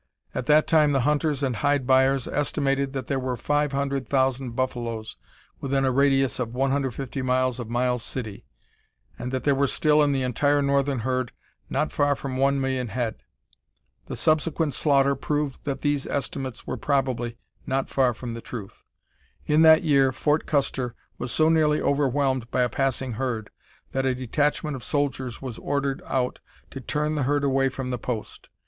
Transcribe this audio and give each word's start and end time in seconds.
At 0.33 0.47
that 0.47 0.65
time 0.65 0.93
the 0.93 1.01
hunters 1.01 1.43
and 1.43 1.57
hide 1.57 1.85
buyers 1.85 2.27
estimated 2.27 2.91
that 2.93 3.05
there 3.05 3.19
were 3.19 3.37
five 3.37 3.71
hundred 3.71 4.07
thousand 4.07 4.55
buffaloes 4.55 5.15
within 5.59 5.85
a 5.85 5.91
radius 5.91 6.39
of 6.39 6.55
150 6.55 7.21
miles 7.21 7.59
of 7.59 7.69
Miles 7.69 8.01
City, 8.01 8.43
and 9.19 9.31
that 9.31 9.43
there 9.43 9.53
were 9.53 9.67
still 9.67 10.01
in 10.01 10.11
the 10.11 10.23
entire 10.23 10.63
northern 10.63 11.01
herd 11.01 11.31
not 11.69 11.91
far 11.91 12.15
from 12.15 12.37
one 12.37 12.59
million 12.59 12.87
head. 12.87 13.21
The 14.07 14.15
subsequent 14.15 14.73
slaughter 14.73 15.13
proved 15.13 15.65
that 15.65 15.81
these 15.81 16.07
estimates 16.07 16.65
were 16.65 16.77
probably 16.77 17.37
not 17.67 17.87
far 17.91 18.15
from 18.15 18.33
the 18.33 18.41
truth. 18.41 18.83
In 19.45 19.61
that 19.61 19.83
year 19.83 20.11
Fort 20.11 20.47
Custer 20.47 20.95
was 21.19 21.31
so 21.31 21.47
nearly 21.47 21.79
overwhelmed 21.79 22.49
by 22.49 22.63
a 22.63 22.69
passing 22.69 23.11
herd 23.11 23.51
that 23.91 24.07
a 24.07 24.15
detachment 24.15 24.75
of 24.75 24.83
soldiers 24.83 25.43
was 25.43 25.59
ordered 25.59 26.01
out 26.07 26.39
to 26.71 26.81
turn 26.81 27.13
the 27.13 27.21
herd 27.21 27.43
away 27.43 27.69
from 27.69 27.91
the 27.91 27.99
post. 27.99 28.49